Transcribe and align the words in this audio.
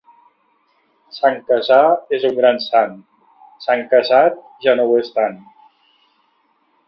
Sant 1.17 1.35
Casar 1.49 1.81
és 2.17 2.25
un 2.29 2.33
gran 2.39 2.57
sant, 2.63 2.97
sant 3.67 3.85
Casat 3.93 4.41
ja 4.67 4.77
no 4.79 4.87
ho 4.93 4.97
és 5.03 5.13
tant. 5.19 5.37